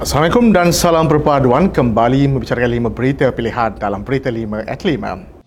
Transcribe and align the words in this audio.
Assalamualaikum 0.00 0.48
dan 0.48 0.72
salam 0.72 1.04
perpaduan 1.12 1.68
kembali 1.68 2.32
membicarakan 2.32 2.72
lima 2.72 2.88
berita 2.88 3.28
pilihan 3.28 3.76
dalam 3.76 4.00
berita 4.00 4.32
lima 4.32 4.64
at 4.64 4.80
lima. 4.80 5.39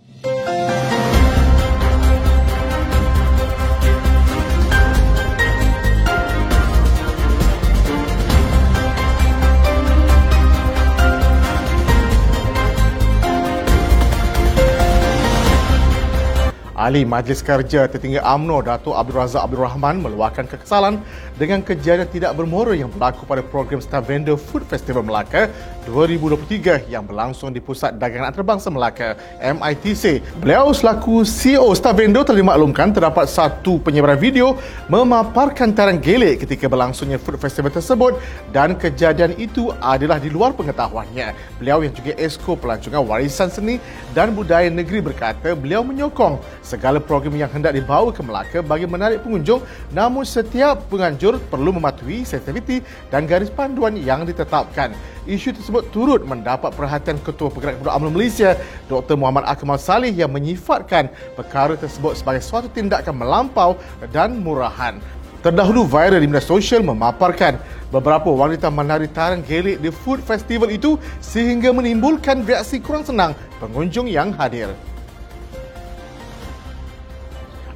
Ahli 16.84 17.08
Majlis 17.08 17.40
Kerja 17.40 17.88
Tertinggi 17.88 18.20
AMNO 18.20 18.60
Datuk 18.60 18.92
Abdul 18.92 19.16
Razak 19.16 19.48
Abdul 19.48 19.64
Rahman 19.64 20.04
meluahkan 20.04 20.44
kekesalan 20.44 21.00
dengan 21.40 21.64
kejadian 21.64 22.12
tidak 22.12 22.36
bermoral 22.36 22.76
yang 22.76 22.92
berlaku 22.92 23.24
pada 23.24 23.40
program 23.40 23.80
Staff 23.80 24.04
Vendor 24.04 24.36
Food 24.36 24.68
Festival 24.68 25.00
Melaka 25.00 25.48
2023 25.88 26.92
yang 26.92 27.08
berlangsung 27.08 27.56
di 27.56 27.64
Pusat 27.64 27.96
Dagangan 27.96 28.36
Antarabangsa 28.36 28.68
Melaka 28.68 29.16
MITC. 29.40 30.20
Beliau 30.44 30.76
selaku 30.76 31.24
CEO 31.24 31.72
Staff 31.72 31.96
Vendor 31.96 32.28
telah 32.28 32.44
dimaklumkan 32.44 32.92
terdapat 32.92 33.32
satu 33.32 33.80
penyebaran 33.80 34.20
video 34.20 34.60
memaparkan 34.92 35.72
tarang 35.72 36.04
gelik 36.04 36.44
ketika 36.44 36.68
berlangsungnya 36.68 37.16
food 37.16 37.40
festival 37.40 37.72
tersebut 37.72 38.20
dan 38.52 38.76
kejadian 38.76 39.32
itu 39.40 39.72
adalah 39.80 40.20
di 40.20 40.28
luar 40.28 40.52
pengetahuannya. 40.52 41.32
Beliau 41.64 41.80
yang 41.80 41.96
juga 41.96 42.12
Esko 42.20 42.60
Pelancongan 42.60 43.08
Warisan 43.08 43.48
Seni 43.48 43.80
dan 44.12 44.36
Budaya 44.36 44.68
Negeri 44.68 45.00
berkata 45.00 45.56
beliau 45.56 45.80
menyokong 45.80 46.44
segala 46.74 46.98
program 46.98 47.38
yang 47.38 47.54
hendak 47.54 47.78
dibawa 47.78 48.10
ke 48.10 48.26
Melaka 48.26 48.66
bagi 48.66 48.90
menarik 48.90 49.22
pengunjung 49.22 49.62
namun 49.94 50.26
setiap 50.26 50.90
penganjur 50.90 51.38
perlu 51.54 51.70
mematuhi 51.70 52.26
sensitiviti 52.26 52.82
dan 53.14 53.30
garis 53.30 53.54
panduan 53.54 53.94
yang 53.94 54.26
ditetapkan. 54.26 54.98
Isu 55.30 55.54
tersebut 55.54 55.94
turut 55.94 56.26
mendapat 56.26 56.74
perhatian 56.74 57.22
Ketua 57.22 57.54
Pergerakan 57.54 57.80
Pemuda 57.80 57.96
UMNO 57.96 58.12
Malaysia 58.12 58.58
Dr. 58.90 59.16
Muhammad 59.16 59.46
Akmal 59.46 59.78
Salih 59.78 60.10
yang 60.10 60.34
menyifatkan 60.34 61.14
perkara 61.38 61.78
tersebut 61.78 62.18
sebagai 62.18 62.42
suatu 62.42 62.68
tindakan 62.74 63.22
melampau 63.22 63.78
dan 64.10 64.42
murahan. 64.42 64.98
Terdahulu 65.44 65.84
viral 65.84 66.24
di 66.24 66.28
media 66.28 66.40
sosial 66.40 66.88
memaparkan 66.88 67.60
beberapa 67.92 68.32
wanita 68.32 68.72
menari 68.72 69.12
tarang 69.12 69.44
gelik 69.44 69.84
di 69.84 69.92
food 69.92 70.24
festival 70.24 70.72
itu 70.72 70.96
sehingga 71.20 71.76
menimbulkan 71.76 72.48
reaksi 72.48 72.80
kurang 72.80 73.04
senang 73.04 73.36
pengunjung 73.60 74.08
yang 74.08 74.32
hadir. 74.40 74.72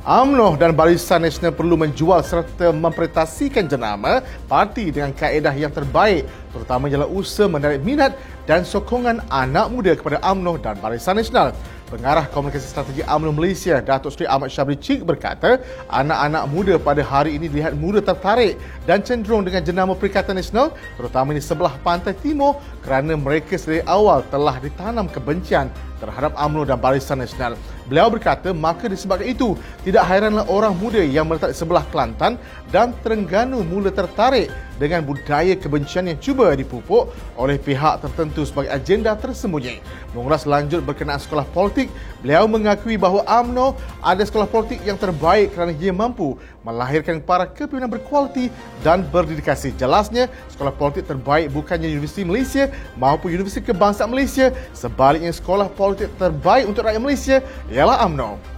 UMNO 0.08 0.55
dan 0.55 0.72
Barisan 0.72 1.19
Nasional 1.19 1.52
perlu 1.52 1.75
menjual 1.75 2.23
serta 2.23 2.72
mempresentasikan 2.72 3.67
jenama 3.67 4.23
parti 4.47 4.88
dengan 4.88 5.11
kaedah 5.11 5.52
yang 5.52 5.67
terbaik 5.67 6.23
terutama 6.55 6.88
jalan 6.88 7.11
usaha 7.11 7.52
menarik 7.52 7.83
minat 7.83 8.16
dan 8.47 8.63
sokongan 8.63 9.19
anak 9.28 9.67
muda 9.67 10.00
kepada 10.00 10.23
UMNO 10.23 10.63
dan 10.63 10.80
Barisan 10.80 11.19
Nasional. 11.19 11.52
Pengarah 11.91 12.23
Komunikasi 12.31 12.72
Strategi 12.72 13.03
UMNO 13.03 13.35
Malaysia, 13.35 13.83
Datuk 13.83 14.16
Seri 14.16 14.31
Ahmad 14.31 14.47
Syabri 14.47 14.80
Cik 14.80 15.03
berkata, 15.03 15.59
anak-anak 15.91 16.44
muda 16.55 16.80
pada 16.80 17.03
hari 17.03 17.35
ini 17.35 17.52
dilihat 17.52 17.75
muda 17.75 18.00
tertarik 18.00 18.55
dan 18.88 19.03
cenderung 19.03 19.44
dengan 19.44 19.59
jenama 19.59 19.91
Perikatan 19.91 20.39
Nasional, 20.39 20.72
terutama 20.95 21.35
di 21.35 21.44
sebelah 21.44 21.75
pantai 21.83 22.16
timur 22.16 22.55
kerana 22.80 23.19
mereka 23.19 23.59
dari 23.59 23.83
awal 23.83 24.23
telah 24.31 24.55
ditanam 24.63 25.11
kebencian 25.11 25.67
terhadap 25.98 26.34
UMNO 26.38 26.64
dan 26.67 26.78
Barisan 26.78 27.22
Nasional. 27.22 27.58
Beliau 27.88 28.12
berkata, 28.12 28.52
maka 28.52 28.92
disebabkan 28.92 29.31
itu, 29.31 29.56
tidak 29.88 30.03
hairanlah 30.12 30.44
orang 30.52 30.76
muda 30.76 31.00
yang 31.00 31.23
meletak 31.23 31.56
di 31.56 31.58
sebelah 31.58 31.88
Kelantan 31.88 32.36
dan 32.67 32.92
Terengganu 33.00 33.64
mula 33.64 33.88
tertarik 33.88 34.52
dengan 34.75 35.02
budaya 35.02 35.56
kebencian 35.56 36.12
yang 36.12 36.20
cuba 36.20 36.52
dipupuk 36.53 37.09
oleh 37.40 37.56
pihak 37.56 38.03
tertentu 38.03 38.44
sebagai 38.44 38.75
agenda 38.75 39.16
tersembunyi. 39.16 39.80
Mengulas 40.12 40.44
lanjut 40.44 40.84
berkenaan 40.84 41.18
sekolah 41.18 41.48
politik, 41.56 41.88
beliau 42.20 42.44
mengakui 42.45 43.00
bahawa 43.00 43.23
AMNO 43.23 43.80
ada 44.03 44.22
sekolah 44.22 44.52
politik 44.52 44.84
yang 44.84 45.00
terbaik 45.00 45.56
kerana 45.56 45.72
ia 45.72 45.96
mampu 45.96 46.36
melahirkan 46.68 47.24
para 47.24 47.47
kepimpinan 47.47 47.88
berkualiti 47.88 48.52
dan 48.84 49.07
berdedikasi. 49.07 49.72
Jelasnya, 49.80 50.28
sekolah 50.52 50.75
politik 50.75 51.07
terbaik 51.07 51.56
bukannya 51.56 51.88
Universiti 51.88 52.28
Malaysia 52.28 52.68
maupun 53.00 53.31
Universiti 53.31 53.63
Kebangsaan 53.63 54.12
Malaysia, 54.12 54.52
sebaliknya 54.75 55.31
sekolah 55.31 55.72
politik 55.72 55.87
terbaik 55.96 56.66
untuk 56.66 56.84
rakyat 56.84 57.00
Malaysia 57.00 57.38
ialah 57.70 58.03
UMNO. 58.09 58.56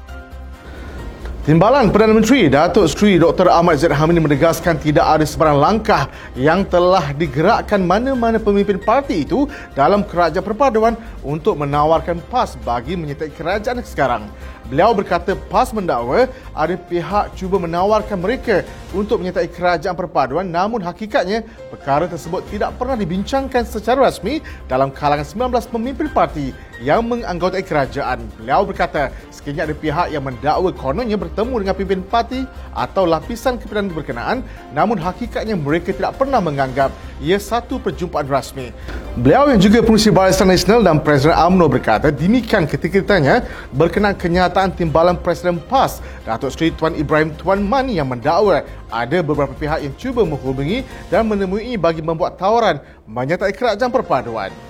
Timbalan 1.50 1.90
Perdana 1.90 2.14
Menteri 2.14 2.46
Datuk 2.46 2.86
Seri 2.86 3.18
Dr. 3.18 3.50
Ahmad 3.50 3.82
Zaid 3.82 3.90
Hamidi 3.90 4.22
menegaskan 4.22 4.78
tidak 4.78 5.02
ada 5.02 5.26
sebarang 5.26 5.58
langkah 5.58 6.06
yang 6.38 6.62
telah 6.62 7.10
digerakkan 7.10 7.82
mana-mana 7.82 8.38
pemimpin 8.38 8.78
parti 8.78 9.26
itu 9.26 9.50
dalam 9.74 10.06
kerajaan 10.06 10.46
perpaduan 10.46 10.94
untuk 11.26 11.58
menawarkan 11.58 12.22
PAS 12.30 12.54
bagi 12.62 12.94
menyertai 12.94 13.34
kerajaan 13.34 13.82
sekarang. 13.82 14.30
Beliau 14.70 14.94
berkata 14.94 15.34
PAS 15.34 15.74
mendakwa 15.74 16.30
ada 16.54 16.76
pihak 16.78 17.34
cuba 17.34 17.58
menawarkan 17.58 18.22
mereka 18.22 18.62
untuk 18.94 19.18
menyertai 19.18 19.50
kerajaan 19.50 19.98
perpaduan 19.98 20.46
namun 20.46 20.86
hakikatnya 20.86 21.42
perkara 21.74 22.06
tersebut 22.06 22.46
tidak 22.54 22.78
pernah 22.78 22.94
dibincangkan 22.94 23.66
secara 23.66 24.06
rasmi 24.06 24.38
dalam 24.70 24.94
kalangan 24.94 25.26
19 25.26 25.50
pemimpin 25.74 26.14
parti 26.14 26.54
yang 26.78 27.02
menganggotai 27.10 27.66
kerajaan. 27.66 28.22
Beliau 28.38 28.62
berkata 28.70 29.10
sekiranya 29.50 29.66
ada 29.66 29.76
pihak 29.76 30.08
yang 30.14 30.22
mendakwa 30.22 30.70
kononnya 30.78 31.18
bertemu 31.18 31.54
dengan 31.66 31.76
pimpin 31.76 32.02
parti 32.06 32.46
atau 32.70 33.10
lapisan 33.10 33.58
kepimpinan 33.58 33.90
berkenaan 33.90 34.38
namun 34.78 35.02
hakikatnya 35.02 35.58
mereka 35.58 35.90
tidak 35.90 36.22
pernah 36.22 36.38
menganggap 36.38 36.94
ia 37.18 37.42
satu 37.42 37.82
perjumpaan 37.82 38.30
rasmi. 38.30 38.70
Beliau 39.18 39.50
yang 39.50 39.58
juga 39.58 39.82
pengurusi 39.82 40.14
Barisan 40.14 40.54
Nasional 40.54 40.86
dan 40.86 41.02
Presiden 41.02 41.34
UMNO 41.34 41.66
berkata 41.66 42.14
demikian 42.14 42.70
ketika 42.70 43.02
ditanya 43.02 43.44
berkenaan 43.74 44.14
kenyataan 44.14 44.70
timbalan 44.78 45.18
Presiden 45.18 45.58
PAS 45.58 46.00
Datuk 46.24 46.54
Seri 46.54 46.70
Tuan 46.78 46.94
Ibrahim 46.94 47.34
Tuan 47.34 47.66
Man 47.66 47.90
yang 47.90 48.06
mendakwa 48.06 48.62
ada 48.94 49.18
beberapa 49.26 49.52
pihak 49.58 49.81
yang 49.81 49.94
cuba 49.98 50.22
menghubungi 50.22 50.86
dan 51.10 51.26
menemui 51.26 51.74
bagi 51.76 52.06
membuat 52.06 52.38
tawaran 52.38 52.78
menyertai 53.10 53.52
kerajaan 53.52 53.90
perpaduan. 53.90 54.69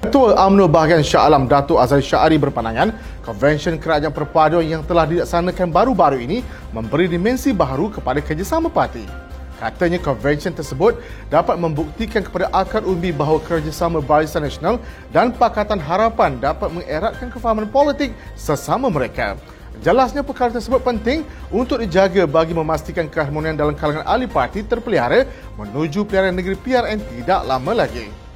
Ketua 0.00 0.32
UMNO 0.48 0.64
bahagian 0.64 1.04
Shah 1.04 1.28
Alam 1.28 1.44
Datuk 1.44 1.76
Azhar 1.76 2.00
Syari 2.00 2.40
berpandangan 2.40 2.96
konvensyen 3.20 3.76
kerajaan 3.76 4.08
perpaduan 4.08 4.64
yang 4.64 4.80
telah 4.80 5.04
dilaksanakan 5.04 5.68
baru-baru 5.68 6.24
ini 6.24 6.40
memberi 6.72 7.04
dimensi 7.04 7.52
baru 7.52 7.92
kepada 7.92 8.24
kerjasama 8.24 8.72
parti. 8.72 9.04
Katanya 9.60 10.00
konvensyen 10.00 10.56
tersebut 10.56 10.96
dapat 11.28 11.60
membuktikan 11.60 12.24
kepada 12.24 12.48
akar 12.48 12.80
umbi 12.80 13.12
bahawa 13.12 13.44
kerjasama 13.44 14.00
Barisan 14.00 14.40
Nasional 14.40 14.80
dan 15.12 15.36
Pakatan 15.36 15.76
Harapan 15.76 16.40
dapat 16.40 16.72
mengeratkan 16.72 17.28
kefahaman 17.28 17.68
politik 17.68 18.16
sesama 18.40 18.88
mereka. 18.88 19.36
Jelasnya 19.84 20.24
perkara 20.24 20.48
tersebut 20.48 20.80
penting 20.80 21.28
untuk 21.52 21.76
dijaga 21.76 22.24
bagi 22.24 22.56
memastikan 22.56 23.04
keharmonian 23.04 23.52
dalam 23.52 23.76
kalangan 23.76 24.08
ahli 24.08 24.24
parti 24.24 24.64
terpelihara 24.64 25.28
menuju 25.60 26.08
pilihan 26.08 26.32
negeri 26.32 26.56
PRN 26.56 27.04
tidak 27.04 27.44
lama 27.44 27.84
lagi. 27.84 28.29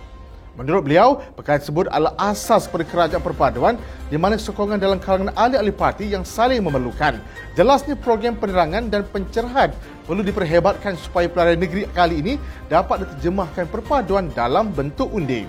Menurut 0.55 0.87
beliau, 0.87 1.19
perkara 1.35 1.59
tersebut 1.59 1.91
adalah 1.91 2.15
asas 2.15 2.71
kepada 2.71 2.87
kerajaan 2.87 3.23
perpaduan 3.23 3.75
di 4.07 4.15
mana 4.15 4.39
sokongan 4.39 4.79
dalam 4.79 5.03
kalangan 5.03 5.35
ahli-ahli 5.35 5.75
parti 5.75 6.07
yang 6.07 6.23
saling 6.23 6.63
memerlukan. 6.63 7.19
Jelasnya 7.59 7.99
program 7.99 8.39
penerangan 8.39 8.87
dan 8.87 9.03
pencerahan 9.03 9.75
perlu 10.07 10.23
diperhebatkan 10.23 10.95
supaya 10.95 11.27
pelayanan 11.27 11.59
negeri 11.59 11.91
kali 11.91 12.23
ini 12.23 12.35
dapat 12.71 13.03
diterjemahkan 13.03 13.67
perpaduan 13.67 14.31
dalam 14.31 14.71
bentuk 14.71 15.11
undi. 15.11 15.43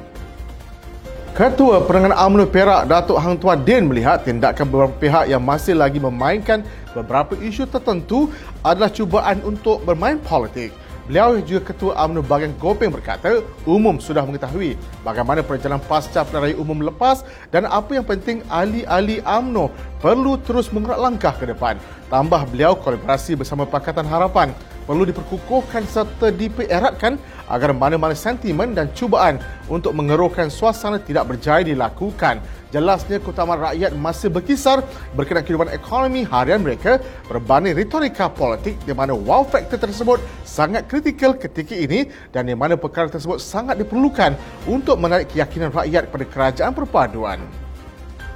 Ketua 1.35 1.83
Penerangan 1.83 2.15
UMNO 2.15 2.47
Perak 2.47 2.87
Datuk 2.87 3.19
Hang 3.19 3.35
Tuan 3.35 3.59
Din 3.61 3.91
melihat 3.91 4.23
tindakan 4.23 4.71
beberapa 4.71 4.95
pihak 4.95 5.27
yang 5.27 5.43
masih 5.43 5.75
lagi 5.75 5.99
memainkan 5.99 6.63
beberapa 6.95 7.35
isu 7.35 7.67
tertentu 7.67 8.31
adalah 8.63 8.87
cubaan 8.87 9.43
untuk 9.43 9.83
bermain 9.83 10.15
politik. 10.15 10.71
Beliau 11.05 11.37
juga 11.37 11.69
Ketua 11.69 11.93
UMNO 12.01 12.25
Bagian 12.25 12.49
Gopeng 12.57 12.89
berkata, 12.89 13.45
umum 13.69 14.01
sudah 14.01 14.25
mengetahui 14.25 14.73
bagaimana 15.05 15.45
perjalanan 15.45 15.77
pasca 15.85 16.25
pilihan 16.25 16.57
umum 16.57 16.81
lepas 16.81 17.21
dan 17.53 17.69
apa 17.69 17.93
yang 17.93 18.01
penting 18.01 18.41
ahli-ahli 18.49 19.21
UMNO 19.21 19.69
perlu 20.01 20.41
terus 20.41 20.73
mengerak 20.73 20.97
langkah 20.97 21.37
ke 21.37 21.45
depan. 21.45 21.77
Tambah 22.09 22.49
beliau 22.49 22.73
kolaborasi 22.73 23.37
bersama 23.37 23.69
Pakatan 23.69 24.09
Harapan 24.09 24.49
perlu 24.89 25.05
diperkukuhkan 25.05 25.85
serta 25.85 26.33
dipereratkan 26.33 27.21
agar 27.53 27.69
mana-mana 27.77 28.17
sentimen 28.17 28.73
dan 28.73 28.89
cubaan 28.97 29.37
untuk 29.69 29.93
mengeruhkan 29.93 30.49
suasana 30.49 30.97
tidak 30.97 31.29
berjaya 31.29 31.61
dilakukan. 31.61 32.41
Jelasnya 32.75 33.23
keutamaan 33.23 33.71
rakyat 33.71 33.95
masih 33.95 34.27
berkisar 34.27 34.83
berkenaan 35.15 35.47
kehidupan 35.47 35.71
ekonomi 35.71 36.27
harian 36.27 36.59
mereka 36.59 36.99
berbanding 37.31 37.71
retorika 37.71 38.27
politik 38.27 38.75
di 38.83 38.91
mana 38.91 39.15
wow 39.15 39.47
factor 39.47 39.79
tersebut 39.79 40.19
sangat 40.43 40.83
kritikal 40.91 41.31
ketika 41.39 41.71
ini 41.71 42.11
dan 42.35 42.51
di 42.51 42.51
mana 42.51 42.75
perkara 42.75 43.07
tersebut 43.07 43.39
sangat 43.39 43.79
diperlukan 43.79 44.35
untuk 44.67 44.99
menarik 44.99 45.31
keyakinan 45.31 45.71
rakyat 45.71 46.11
pada 46.11 46.25
kerajaan 46.27 46.75
perpaduan. 46.75 47.39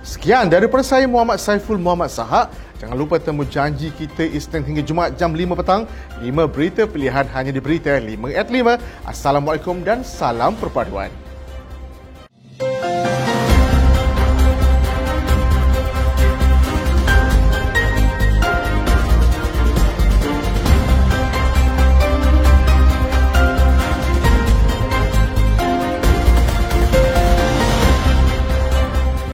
Sekian 0.07 0.47
daripada 0.47 0.87
saya 0.87 1.03
Muhammad 1.03 1.43
Saiful 1.43 1.75
Muhammad 1.75 2.07
Sahak 2.07 2.47
Jangan 2.79 2.95
lupa 2.95 3.19
temu 3.19 3.43
janji 3.43 3.91
kita 3.91 4.23
Isnin 4.23 4.63
hingga 4.63 4.79
Jumaat 4.79 5.19
jam 5.19 5.35
5 5.35 5.51
petang. 5.51 5.83
5 6.23 6.31
berita 6.47 6.87
pilihan 6.87 7.27
hanya 7.35 7.51
di 7.51 7.59
Berita 7.59 7.91
5 7.99 8.31
at 8.31 8.47
5. 8.47 8.79
Assalamualaikum 9.03 9.83
dan 9.83 9.99
salam 10.07 10.55
perpaduan. 10.55 11.11